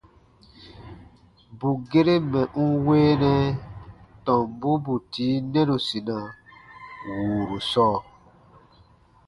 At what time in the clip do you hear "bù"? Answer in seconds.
1.57-1.69, 4.83-4.93